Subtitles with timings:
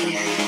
[0.00, 0.47] Yeah.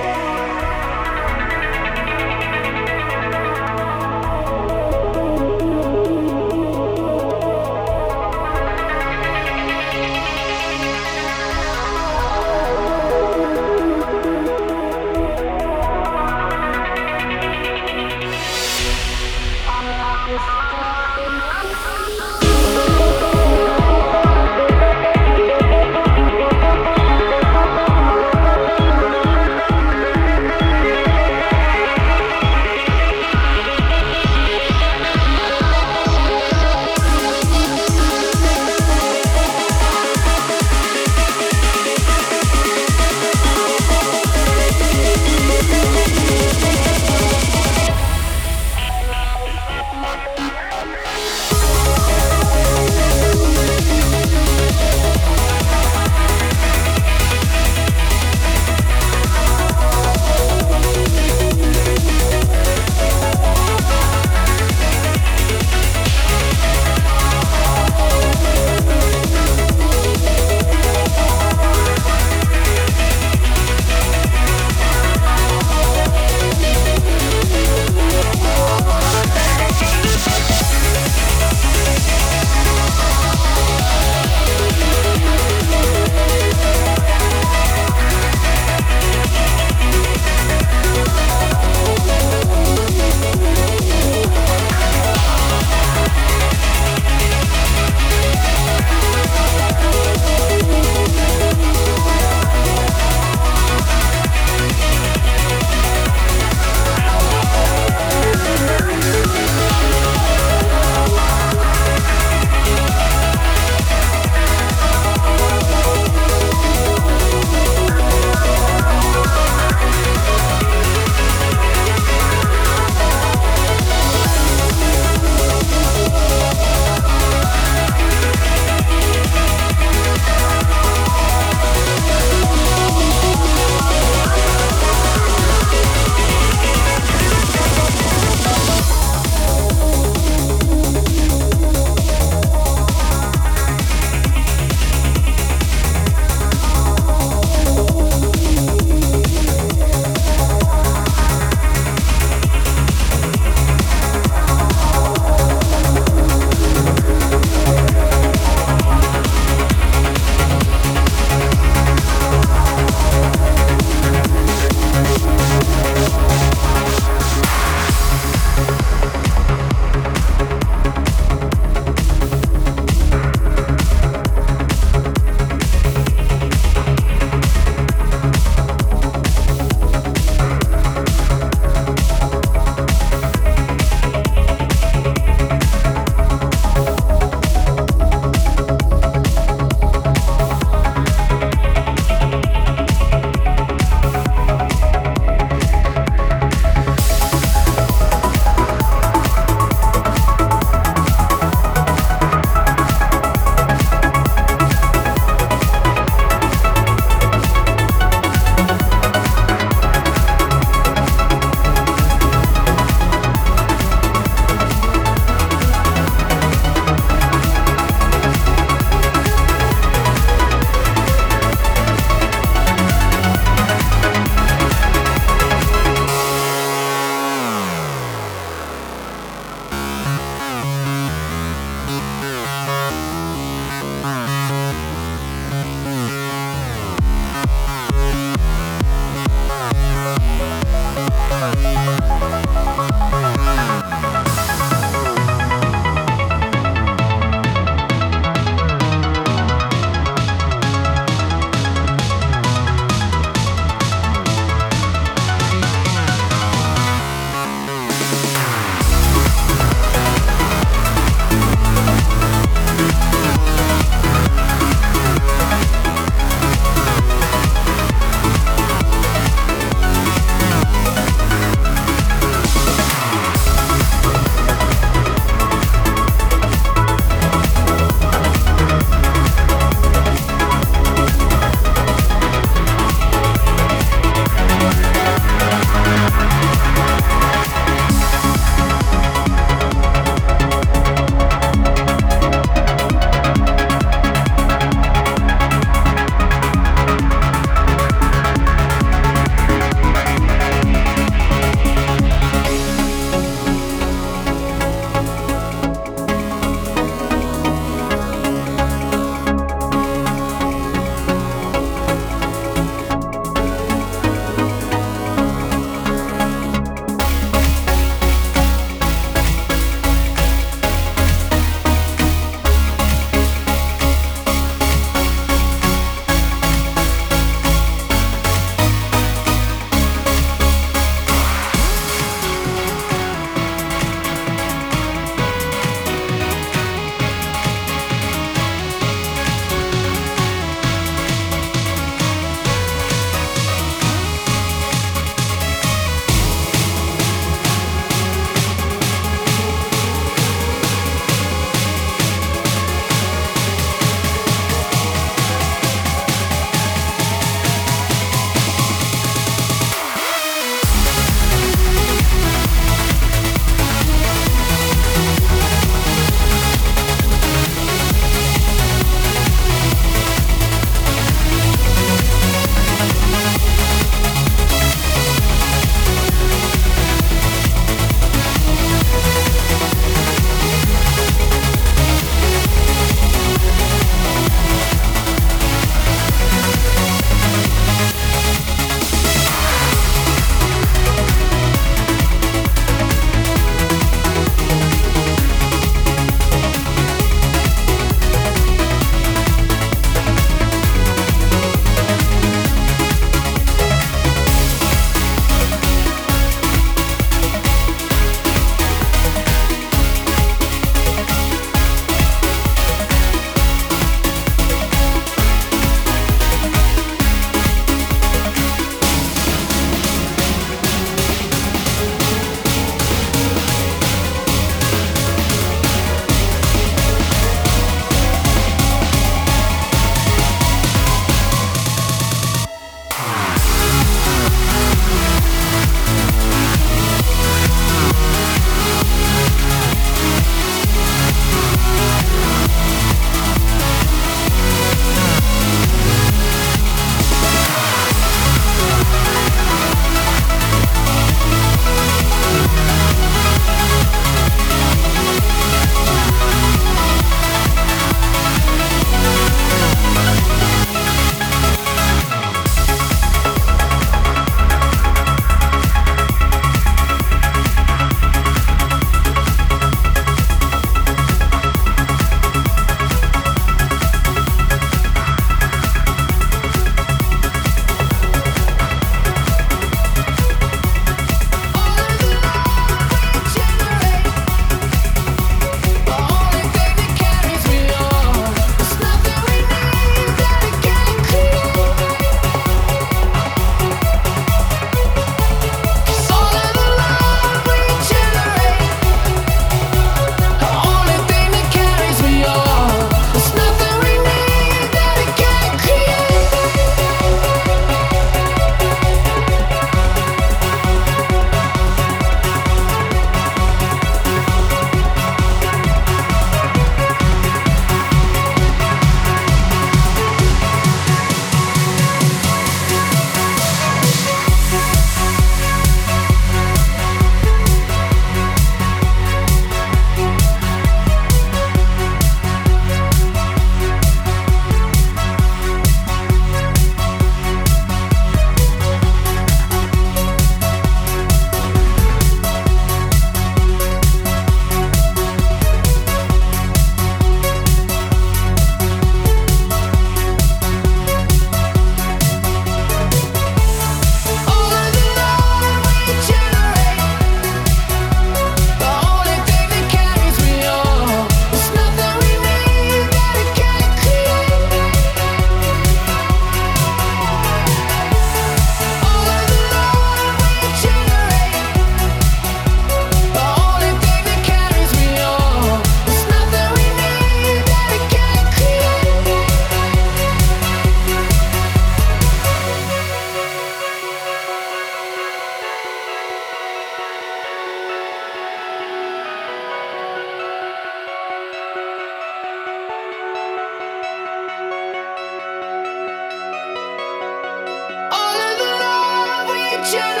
[599.73, 600.00] All